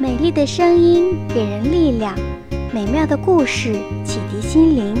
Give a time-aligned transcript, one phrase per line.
[0.00, 2.16] 美丽的声音给人力量，
[2.72, 4.94] 美妙的故事启迪心灵。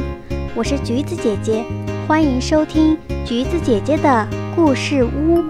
[0.54, 1.64] 我是橘子姐姐，
[2.06, 5.42] 欢迎收听橘子姐姐的故事屋。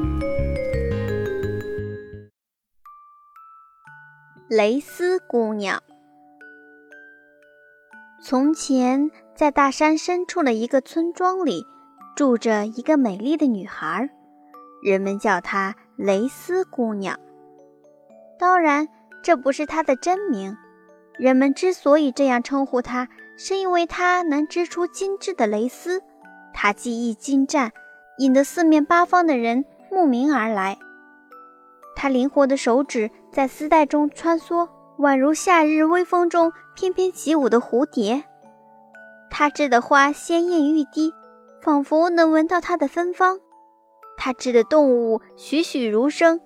[4.48, 5.82] 蕾丝姑娘。
[8.23, 11.67] 从前，在大山深处的一个村庄里，
[12.14, 14.11] 住着一个美丽的女孩，
[14.80, 17.19] 人们叫她蕾丝姑娘。
[18.39, 18.89] 当然。
[19.23, 20.57] 这不是她的真名，
[21.18, 26.03] 人们之所以这样称呼她，是因为她能织出精致的蕾丝。
[26.53, 27.72] 她技艺精湛，
[28.18, 30.79] 引得四面八方的人慕名而来。
[31.94, 38.25] 她灵活的手指在丝带中穿梭，宛如夏日微风中翩翩起舞的蝴蝶。
[39.30, 41.12] 她织的花鲜艳欲滴，
[41.61, 43.39] 仿佛能闻到它的芬芳。
[44.16, 46.41] 她织的动物栩栩如生，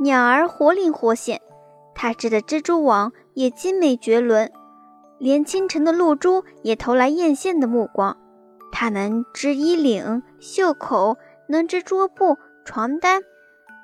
[0.00, 1.40] 鸟儿活灵活现。
[2.00, 4.52] 他织的蜘蛛网也精美绝伦，
[5.18, 8.16] 连清晨的露珠也投来艳羡的目光。
[8.70, 11.16] 他能织衣领、袖口，
[11.48, 13.22] 能织桌布、床单，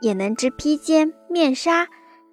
[0.00, 1.88] 也能织披肩、面纱。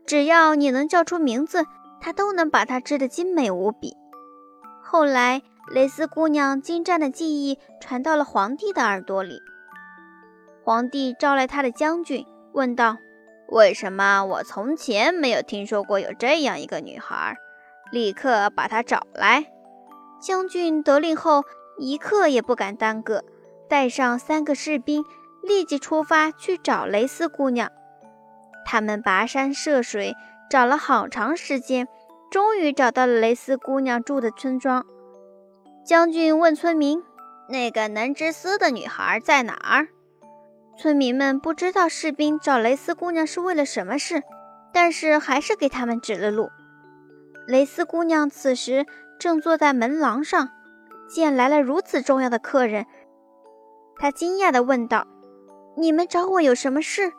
[0.06, 1.66] 只要你能叫出名字，
[2.00, 3.96] 他都能把它织得精美无比。
[4.84, 5.42] 后来，
[5.74, 9.40] 蕾丝姑娘精湛的技艺传到了皇帝的耳朵里。
[10.64, 12.24] 皇帝招来他的将军，
[12.54, 12.98] 问道。
[13.52, 17.36] 为什么我从前没有听说过有这样一个女孩？
[17.92, 19.52] 立刻把她找来！
[20.22, 21.44] 将军得令后，
[21.78, 23.26] 一刻也不敢耽搁，
[23.68, 25.04] 带上三个士兵，
[25.44, 27.70] 立即出发去找蕾丝姑娘。
[28.66, 30.16] 他们跋山涉水，
[30.50, 31.90] 找了好长时间，
[32.30, 34.86] 终于找到了蕾丝姑娘住的村庄。
[35.86, 37.04] 将军问村民
[37.50, 39.90] ：“那个能织丝的女孩在哪儿？”
[40.82, 44.24] 村民们不知道士兵找蕾丝姑娘是为了什么事，
[44.74, 46.50] 但是还是给他们指了路。
[47.46, 48.88] 蕾丝姑娘此时
[49.20, 50.50] 正坐在门廊上，
[51.08, 52.88] 见来了如此重要的客人，
[54.00, 55.06] 她惊讶地问道
[55.78, 57.14] ：“你们找我有什么事？”“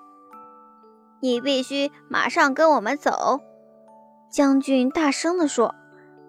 [1.23, 3.39] 你必须马上跟我们走。”
[4.29, 5.73] 将军大声地说，“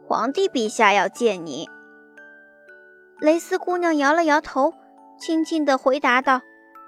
[0.08, 1.68] 皇帝陛下要见你。”
[3.20, 4.76] 蕾丝姑娘摇了摇头，
[5.18, 6.40] 轻轻地回答道。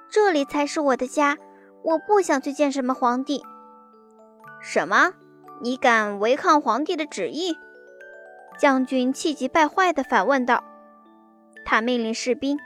[0.10, 1.38] 这里才是我的家，
[1.84, 3.44] 我不想去见什么皇帝。
[4.62, 5.14] 什么？
[5.62, 7.58] 你敢违抗皇帝的旨意？
[8.58, 10.64] 将军气急败坏地反问道。
[11.66, 12.58] 他命令士兵：“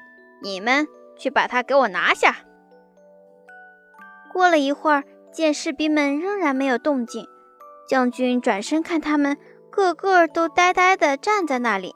[0.44, 2.36] 你们去把他给我拿下。”
[4.32, 7.28] 过了一会儿，见士兵们仍然没有动静，
[7.88, 9.38] 将军转身看他们，
[9.70, 11.96] 个个都呆呆地站在那里。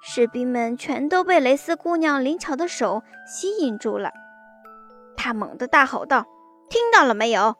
[0.00, 4.10] 士兵们全都被蕾丝姑娘灵巧的手吸引住了。
[5.28, 6.24] 他猛地大吼道
[6.70, 7.54] ：“听到了没有？”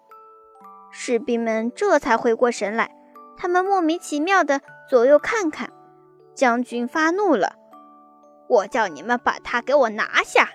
[0.90, 2.90] 士兵们这才回过神来，
[3.36, 5.70] 他们莫名其妙地左右看看。
[6.34, 7.56] 将军发怒了
[8.48, 10.48] ：“我叫你们把他给我拿下！”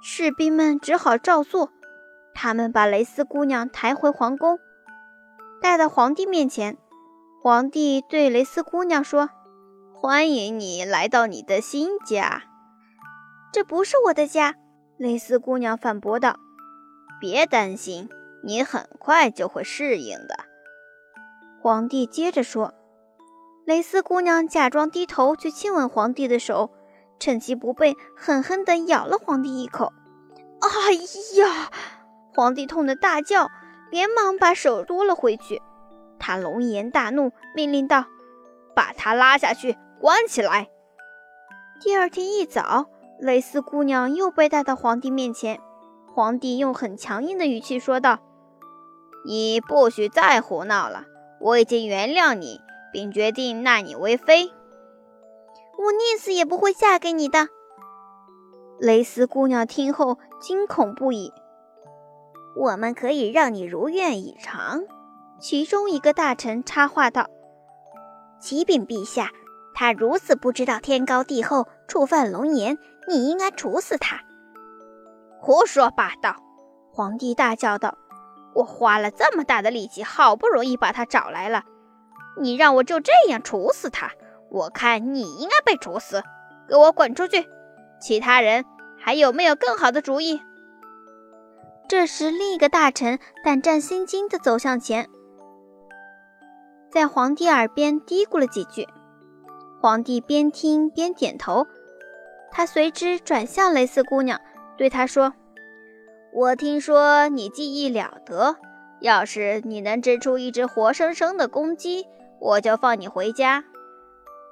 [0.00, 1.68] 士兵们只好照做。
[2.34, 4.58] 他们把蕾丝姑娘抬回皇宫，
[5.60, 6.78] 带到皇帝面前。
[7.42, 9.28] 皇帝对蕾丝姑娘说
[9.92, 12.44] ：“欢迎你来到你的新家。
[13.52, 14.54] ”“这不是我的家。”
[14.98, 16.40] 蕾丝姑娘反驳道
[17.20, 18.08] ：“别担心，
[18.42, 20.34] 你很快就会适应的。”
[21.62, 22.74] 皇帝接着说
[23.64, 26.72] ：“蕾丝姑娘假装低头去亲吻皇帝的手，
[27.20, 29.92] 趁其不备，狠狠地咬了皇帝一口。
[30.60, 30.94] 哎
[31.40, 31.70] 呀！
[32.34, 33.48] 皇帝痛得大叫，
[33.92, 35.62] 连忙把手夺了回去。
[36.18, 38.04] 他龙颜大怒，命令道
[38.74, 40.68] ：“把她拉下去，关起来。”
[41.80, 42.90] 第二天一早。
[43.20, 45.60] 蕾丝姑娘又被带到皇帝面前，
[46.14, 48.20] 皇帝用很强硬的语气说道
[49.26, 51.04] ：“你不许再胡闹了，
[51.40, 52.60] 我已经原谅你，
[52.92, 54.52] 并决定纳你为妃。
[55.78, 57.48] 我宁死也不会嫁给你的。”
[58.78, 61.32] 蕾丝姑娘听后惊恐不已。
[62.56, 64.82] 我们可以让你如愿以偿。
[65.40, 67.26] 其中一个大臣插话道
[68.40, 69.32] ：“启禀陛下，
[69.74, 72.78] 他如此不知道天高地厚，触犯龙颜。”
[73.08, 74.20] 你应该处死他！
[75.40, 76.36] 胡说八道！
[76.92, 77.96] 皇帝大叫道
[78.54, 81.64] ：“我花了这么大的力气，好不容易把他找来了，
[82.38, 84.10] 你让我就这样处死他？
[84.50, 86.22] 我看你应该被处死！
[86.68, 87.48] 给我滚出去！
[87.98, 88.66] 其他人
[88.98, 90.42] 还有没有更好的主意？”
[91.88, 95.08] 这时，另一个大臣胆战心惊地走向前，
[96.90, 98.86] 在皇帝耳边嘀咕了几句。
[99.80, 101.66] 皇帝边听边点头。
[102.50, 104.40] 他随之转向蕾丝姑娘，
[104.76, 105.34] 对她说
[106.32, 108.56] ：“我听说你技艺了得，
[109.00, 112.06] 要是你能织出一只活生生的公鸡，
[112.40, 113.62] 我就放你回家；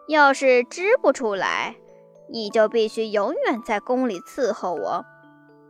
[0.09, 1.77] 要是织不出来，
[2.29, 5.05] 你就必须永远在宫里伺候我。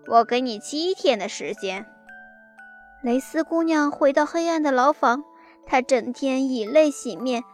[0.09, 1.87] 我给你七天的时间。”
[3.03, 5.23] 蕾丝姑娘回到黑暗的牢房，
[5.65, 7.45] 她整天以泪洗面。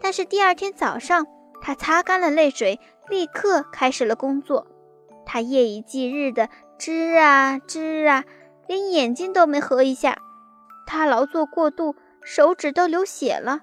[0.00, 1.26] 但是第二天早上，
[1.60, 4.66] 他擦干了泪水，立刻开始了工作。
[5.26, 6.48] 他夜以继日地
[6.78, 8.24] 织啊织啊，
[8.66, 10.18] 连眼睛都没合一下。
[10.86, 13.60] 他劳作过度，手指都流血了。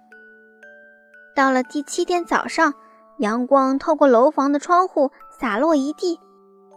[1.35, 2.73] 到了第七天早上，
[3.19, 6.19] 阳光透过楼房的窗户洒落一地，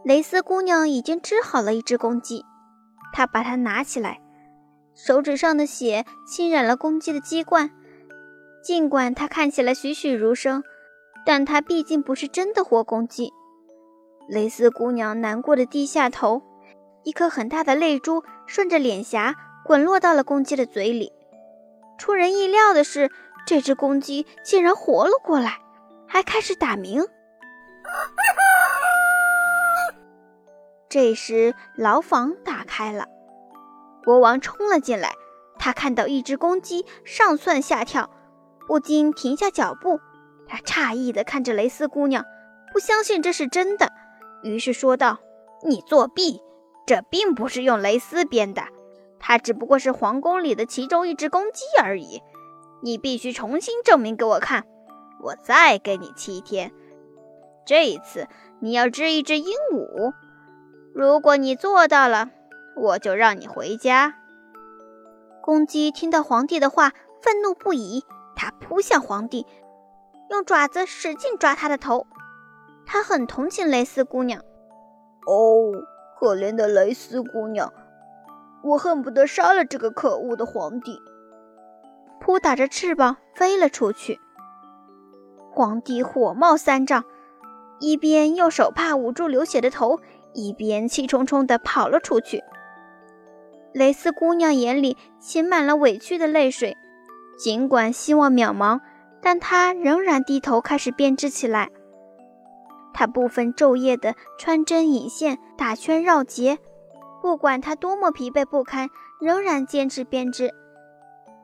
[0.04, 2.44] 蕾丝姑娘已经织好了一只公鸡。
[3.12, 4.20] 她把它拿起来。
[4.94, 7.70] 手指上的血浸染了公鸡的鸡冠，
[8.62, 10.62] 尽管它看起来栩栩如生，
[11.30, 13.32] 但它毕竟不是真的活公鸡。
[14.26, 16.42] 蕾丝姑娘难过的低下头，
[17.04, 21.12] 一颗很大的泪珠顺着脸颊滚落到了公鸡的嘴里。
[21.98, 23.12] 出人意料的是，
[23.46, 25.60] 这只公鸡竟然活了过来，
[26.08, 27.06] 还开始打鸣。
[30.88, 33.06] 这时，牢房打开了。
[34.02, 35.12] 国王冲了进来，
[35.60, 38.10] 他看到一只公鸡上蹿下跳，
[38.66, 40.00] 不禁停下脚步。
[40.50, 42.24] 他诧异地看着蕾丝姑娘，
[42.72, 43.92] 不相信这是真的，
[44.42, 45.20] 于是说道
[45.62, 46.42] ：“你作弊！
[46.86, 48.64] 这并不是用蕾丝编的，
[49.20, 52.20] 它只不过是皇宫里的其中一只公鸡而已。
[52.82, 54.64] 你必须重新证明给我看。
[55.22, 56.72] 我再给你七天，
[57.64, 58.26] 这一次
[58.58, 60.12] 你要织一只鹦鹉。
[60.92, 62.30] 如果你做到了。”
[62.76, 64.14] 我就让你回家。
[65.42, 68.04] 公鸡听到皇帝的话，愤怒不已，
[68.34, 69.44] 它扑向皇帝，
[70.30, 72.06] 用爪子使劲抓他的头。
[72.86, 74.40] 他很同情蕾丝姑娘。
[75.26, 75.72] 哦，
[76.18, 77.72] 可怜的蕾丝姑娘，
[78.62, 81.00] 我恨不得杀了这个可恶的皇帝。
[82.20, 84.20] 扑打着翅膀飞了出去。
[85.50, 87.04] 皇帝火冒三丈，
[87.80, 89.98] 一边用手帕捂住流血的头，
[90.32, 92.44] 一边气冲冲地跑了出去。
[93.72, 96.76] 蕾丝姑娘眼里噙满了委屈的泪水，
[97.38, 98.80] 尽管希望渺茫，
[99.22, 101.70] 但他仍然低头开始编织起来。
[102.92, 106.58] 他不分昼夜地穿针引线、打圈绕结，
[107.22, 108.88] 不管他多么疲惫不堪，
[109.20, 110.52] 仍然坚持编织，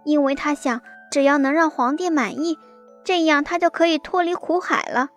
[0.04, 0.80] 因为他想，
[1.10, 2.58] 只要能让皇帝满意，
[3.04, 5.10] 这样他就可以脱离苦海了。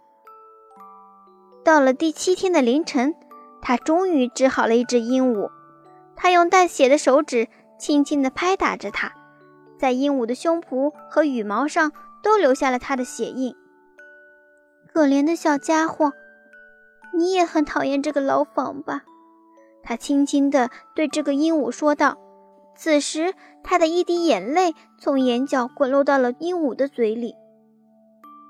[1.63, 3.15] 到了第七天的凌晨，
[3.61, 5.49] 他终于织好了一只鹦鹉。
[6.15, 7.47] 他用带血的手指
[7.77, 9.11] 轻轻地拍打着它，
[9.77, 11.91] 在鹦鹉的胸脯和羽毛上
[12.21, 13.55] 都留下了他的血印。
[14.93, 16.11] 可怜的小家伙，
[17.13, 19.03] 你也很讨厌这个牢房吧？
[19.83, 22.17] 他轻轻地对这个鹦鹉说道。
[22.75, 23.33] 此时，
[23.63, 27.35] 他的一滴眼泪从眼角滚落到了鹦鹉的嘴里。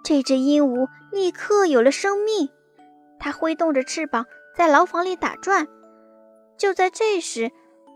[0.04, 2.50] 这只鹦鹉立刻有了生命，
[3.20, 4.26] 它挥动着翅膀
[4.56, 5.68] 在牢房里打转。
[6.58, 7.52] 就在这时，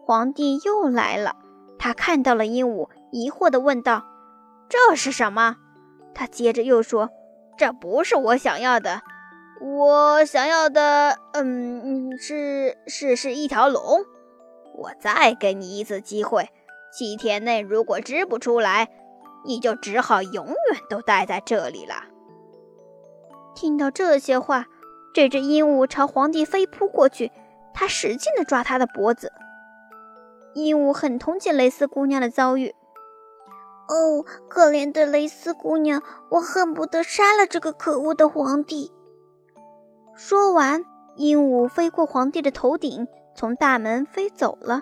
[0.05, 1.35] 皇帝又来了。
[1.79, 4.03] 他看到了鹦鹉，疑惑地问道
[4.69, 5.57] ：“这是什么？”
[6.13, 7.09] 他接着又说
[7.57, 9.01] ：“这不是我想要的，
[9.61, 13.81] 我想要的，嗯，是是是一条龙。
[14.75, 16.49] 我再给你一次机会，
[16.91, 18.89] 七天内如果织不出来，
[19.45, 20.55] 你就只好永远
[20.89, 22.05] 都待在这里了。”
[23.55, 24.65] 听到这些话，
[25.13, 27.31] 这只鹦鹉朝皇帝飞扑过去。
[27.75, 29.31] 他使劲地抓他的脖子。
[30.53, 32.75] 鹦鹉很同情蕾丝姑娘的遭遇。
[33.93, 38.91] 哦，可怜的蕾丝姑娘，我恨不得杀了这个可恶的皇帝。
[40.15, 40.83] 说完，
[41.15, 44.81] 鹦鹉飞过皇帝的头顶，从大门飞走了。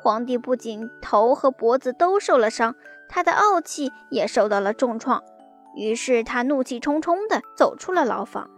[0.00, 2.76] 皇帝不仅头和脖子都受了伤，
[3.08, 5.24] 他的傲气也受到了重创。
[5.74, 8.48] 于是他怒气冲冲地走出了牢房。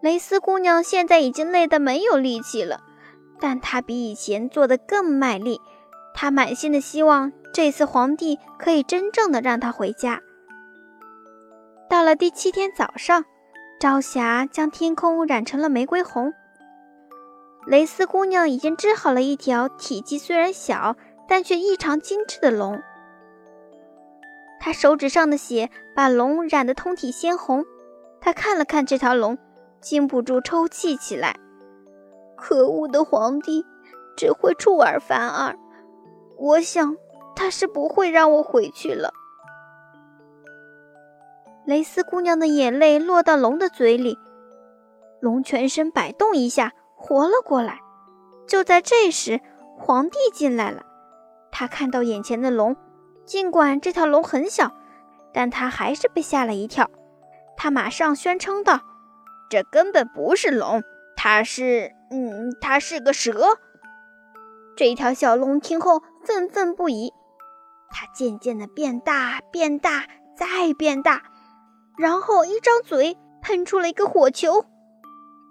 [0.00, 2.80] 蕾丝姑娘现在已经累得没有力气了，
[3.38, 5.60] 但她比以前做的更卖力。
[6.14, 10.20] 他满心的希望这次皇帝可以真正的让他回家。
[11.88, 13.24] 到了第七天早上，
[13.80, 16.32] 朝霞将天空染成了玫瑰红。
[17.66, 20.96] 蕾丝姑娘已经织好了一条体积虽然小，
[21.28, 22.82] 但却异常精致的龙。
[24.60, 27.64] 她手指上的血把龙染得通体鲜红。
[28.20, 29.38] 她看了看这条龙。
[29.82, 31.34] 禁不住抽泣起来。
[32.36, 33.66] 可恶的皇帝
[34.16, 35.58] 只会出尔反尔，
[36.36, 36.96] 我想
[37.34, 39.12] 他是不会让我回去了。
[41.64, 44.18] 蕾丝姑娘的眼泪落到龙的嘴里，
[45.20, 47.78] 龙全身摆动一下，活了过来。
[48.48, 49.40] 就在这时，
[49.78, 50.84] 皇帝进来了，
[51.52, 52.76] 他看到眼前的龙，
[53.24, 54.72] 尽管这条龙很小，
[55.32, 56.90] 但他还是被吓了一跳。
[57.56, 58.80] 他马上宣称道
[59.48, 60.82] ：“这根本不是龙，
[61.16, 61.92] 它是……
[62.10, 63.58] 嗯，它是个蛇。”
[64.76, 67.12] 这条小龙听后愤愤不已，
[67.90, 70.04] 它渐渐地变大，变大，
[70.36, 71.22] 再变大，
[71.98, 74.64] 然后一张嘴喷出了一个火球。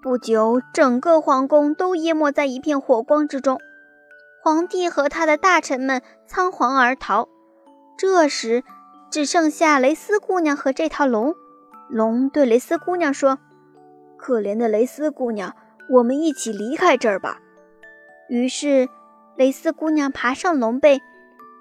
[0.01, 3.60] 不久，整个皇宫都淹没在一片火光之中，
[4.44, 7.30] 皇帝和他的大臣们仓皇而逃。
[7.98, 8.63] 这时，
[9.12, 11.36] 只剩下蕾丝姑娘和这条龙。
[11.88, 13.38] 龙对蕾丝姑娘说
[14.18, 15.56] ：“可怜的蕾丝姑娘，
[15.92, 17.38] 我们一起离开这儿吧。”
[18.28, 18.90] 于是，
[19.38, 21.02] 蕾丝姑娘爬上龙背，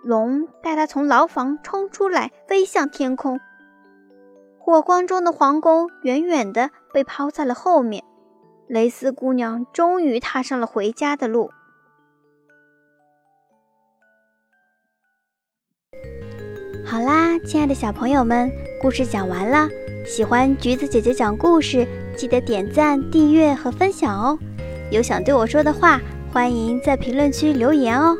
[0.02, 3.40] 龙带她从牢房冲出来，飞向天空。
[4.58, 8.04] 火光中的皇宫远远的被抛在了后面。
[8.68, 11.50] 蕾丝姑娘终于踏上了回家的路。
[16.86, 18.50] 好啦，亲爱的小朋友们，
[18.80, 19.68] 故事讲完了。
[20.06, 21.86] 喜欢橘子姐姐讲故事，
[22.16, 24.38] 记得点赞、订阅和分享哦。
[24.90, 26.00] 有想对我说的话，
[26.32, 28.16] 欢迎在评论区留言哦。